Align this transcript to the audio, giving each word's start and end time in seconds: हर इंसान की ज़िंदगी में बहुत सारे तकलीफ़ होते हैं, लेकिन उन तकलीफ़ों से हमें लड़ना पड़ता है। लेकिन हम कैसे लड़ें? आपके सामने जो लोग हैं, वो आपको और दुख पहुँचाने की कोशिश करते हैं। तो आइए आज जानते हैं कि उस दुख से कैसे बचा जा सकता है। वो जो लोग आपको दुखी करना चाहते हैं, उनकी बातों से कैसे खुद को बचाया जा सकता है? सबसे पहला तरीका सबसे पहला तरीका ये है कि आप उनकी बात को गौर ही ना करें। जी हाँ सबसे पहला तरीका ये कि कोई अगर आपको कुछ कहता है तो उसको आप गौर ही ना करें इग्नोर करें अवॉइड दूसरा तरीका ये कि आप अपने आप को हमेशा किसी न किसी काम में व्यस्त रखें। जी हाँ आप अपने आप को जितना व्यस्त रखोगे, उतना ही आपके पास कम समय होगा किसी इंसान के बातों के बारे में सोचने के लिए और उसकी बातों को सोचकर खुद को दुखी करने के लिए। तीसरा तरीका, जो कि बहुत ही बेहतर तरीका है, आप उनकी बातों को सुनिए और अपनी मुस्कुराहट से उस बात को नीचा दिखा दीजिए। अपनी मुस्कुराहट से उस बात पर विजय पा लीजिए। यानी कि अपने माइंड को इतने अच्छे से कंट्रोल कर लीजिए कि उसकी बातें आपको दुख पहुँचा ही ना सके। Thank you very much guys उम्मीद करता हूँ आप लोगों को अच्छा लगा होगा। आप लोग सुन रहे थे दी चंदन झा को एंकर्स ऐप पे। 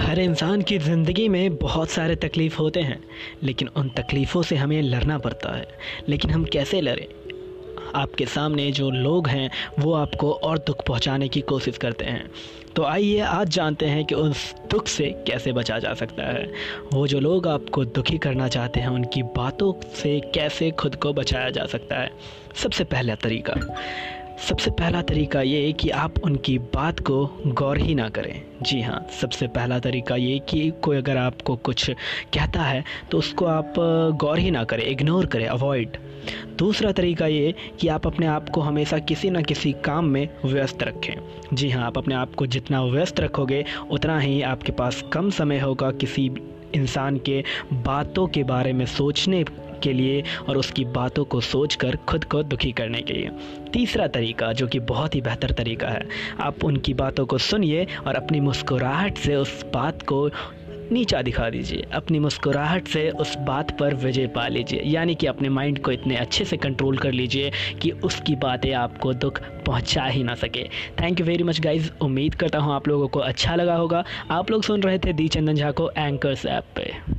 हर 0.00 0.18
इंसान 0.18 0.62
की 0.62 0.78
ज़िंदगी 0.78 1.28
में 1.28 1.56
बहुत 1.56 1.90
सारे 1.90 2.16
तकलीफ़ 2.16 2.56
होते 2.58 2.80
हैं, 2.80 3.04
लेकिन 3.42 3.68
उन 3.68 3.88
तकलीफ़ों 3.88 4.42
से 4.42 4.56
हमें 4.56 4.82
लड़ना 4.82 5.18
पड़ता 5.18 5.56
है। 5.56 5.68
लेकिन 6.08 6.30
हम 6.30 6.44
कैसे 6.44 6.80
लड़ें? 6.80 7.06
आपके 7.94 8.26
सामने 8.26 8.72
जो 8.72 8.90
लोग 8.90 9.28
हैं, 9.28 9.50
वो 9.78 9.92
आपको 9.92 10.32
और 10.32 10.58
दुख 10.58 10.86
पहुँचाने 10.86 11.28
की 11.28 11.40
कोशिश 11.40 11.78
करते 11.78 12.04
हैं। 12.04 12.30
तो 12.76 12.84
आइए 12.84 13.20
आज 13.20 13.48
जानते 13.48 13.86
हैं 13.86 14.04
कि 14.04 14.14
उस 14.14 14.54
दुख 14.70 14.86
से 14.86 15.04
कैसे 15.04 15.52
बचा 15.52 15.78
जा 15.78 15.94
सकता 15.94 16.22
है। 16.22 16.52
वो 16.92 17.06
जो 17.06 17.20
लोग 17.20 17.48
आपको 17.48 17.84
दुखी 17.84 18.18
करना 18.18 18.48
चाहते 18.48 18.80
हैं, 18.80 18.88
उनकी 18.88 19.22
बातों 19.22 19.88
से 19.94 20.20
कैसे 20.20 20.70
खुद 20.70 20.94
को 20.94 21.12
बचाया 21.12 21.50
जा 21.50 21.66
सकता 21.66 21.96
है? 21.96 22.10
सबसे 22.54 22.84
पहला 22.84 23.14
तरीका 23.14 23.54
सबसे 24.38 24.70
पहला 24.70 25.00
तरीका 25.02 25.40
ये 25.42 25.64
है 25.66 25.72
कि 25.72 25.88
आप 25.90 26.18
उनकी 26.24 26.58
बात 26.74 27.00
को 27.00 27.24
गौर 27.46 27.78
ही 27.78 27.94
ना 27.94 28.08
करें। 28.08 28.42
जी 28.62 28.80
हाँ 28.82 29.06
सबसे 29.20 29.46
पहला 29.46 29.78
तरीका 29.78 30.16
ये 30.16 30.38
कि 30.38 30.70
कोई 30.82 30.96
अगर 30.96 31.16
आपको 31.16 31.56
कुछ 31.56 31.90
कहता 32.34 32.62
है 32.62 32.84
तो 33.10 33.18
उसको 33.18 33.44
आप 33.44 33.74
गौर 34.20 34.38
ही 34.38 34.50
ना 34.50 34.64
करें 34.64 34.84
इग्नोर 34.84 35.26
करें 35.26 35.46
अवॉइड 35.46 35.96
दूसरा 36.58 36.92
तरीका 36.92 37.26
ये 37.26 37.54
कि 37.80 37.88
आप 37.88 38.06
अपने 38.06 38.26
आप 38.26 38.48
को 38.48 38.60
हमेशा 38.60 38.98
किसी 38.98 39.30
न 39.30 39.42
किसी 39.42 39.72
काम 39.84 40.04
में 40.04 40.28
व्यस्त 40.44 40.82
रखें। 40.82 41.14
जी 41.54 41.70
हाँ 41.70 41.84
आप 41.86 41.98
अपने 41.98 42.14
आप 42.14 42.34
को 42.34 42.46
जितना 42.46 42.82
व्यस्त 42.84 43.20
रखोगे, 43.20 43.64
उतना 43.90 44.18
ही 44.18 44.42
आपके 44.42 44.72
पास 44.72 45.04
कम 45.12 45.30
समय 45.30 45.58
होगा 45.58 45.90
किसी 45.90 46.30
इंसान 46.74 47.18
के 47.18 47.42
बातों 47.72 48.26
के 48.26 48.42
बारे 48.44 48.72
में 48.72 48.86
सोचने 48.86 49.44
के 49.82 49.92
लिए 49.92 50.22
और 50.48 50.56
उसकी 50.56 50.84
बातों 50.84 51.24
को 51.24 51.40
सोचकर 51.40 51.96
खुद 51.96 52.24
को 52.24 52.42
दुखी 52.42 52.72
करने 52.72 53.02
के 53.02 53.12
लिए। 53.12 53.30
तीसरा 53.72 54.06
तरीका, 54.06 54.52
जो 54.52 54.66
कि 54.66 54.80
बहुत 54.80 55.14
ही 55.14 55.20
बेहतर 55.20 55.50
तरीका 55.50 55.88
है, 55.88 56.08
आप 56.40 56.64
उनकी 56.64 56.94
बातों 56.94 57.26
को 57.26 57.38
सुनिए 57.38 57.86
और 58.06 58.14
अपनी 58.14 58.40
मुस्कुराहट 58.40 59.18
से 59.18 59.36
उस 59.36 59.64
बात 59.74 60.02
को 60.02 60.30
नीचा 60.92 61.22
दिखा 61.22 61.50
दीजिए। 61.50 61.86
अपनी 61.92 62.18
मुस्कुराहट 62.18 62.86
से 62.88 63.10
उस 63.10 63.36
बात 63.38 63.78
पर 63.78 63.94
विजय 63.94 64.26
पा 64.26 64.46
लीजिए। 64.48 64.82
यानी 64.84 65.14
कि 65.14 65.26
अपने 65.26 65.48
माइंड 65.48 65.78
को 65.78 65.92
इतने 65.92 66.16
अच्छे 66.16 66.44
से 66.44 66.56
कंट्रोल 66.56 66.98
कर 66.98 67.12
लीजिए 67.12 67.50
कि 67.82 67.90
उसकी 67.90 68.36
बातें 68.36 68.72
आपको 68.72 69.12
दुख 69.12 69.40
पहुँचा 69.66 70.04
ही 70.04 70.22
ना 70.22 70.34
सके। 70.34 70.64
Thank 71.02 71.20
you 71.20 71.26
very 71.26 71.44
much 71.44 71.60
guys 71.60 71.90
उम्मीद 72.02 72.34
करता 72.34 72.58
हूँ 72.58 72.74
आप 72.74 72.88
लोगों 72.88 73.08
को 73.08 73.20
अच्छा 73.20 73.54
लगा 73.54 73.74
होगा। 73.74 74.04
आप 74.30 74.50
लोग 74.50 74.62
सुन 74.62 74.82
रहे 74.82 74.98
थे 74.98 75.12
दी 75.12 75.28
चंदन 75.28 75.54
झा 75.54 75.70
को 75.70 75.90
एंकर्स 75.90 76.46
ऐप 76.46 76.64
पे। 76.76 77.17